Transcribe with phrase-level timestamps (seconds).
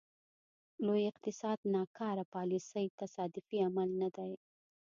[0.85, 4.33] لوی اقتصاد ناکاره پالیسۍ تصادفي عمل نه دی.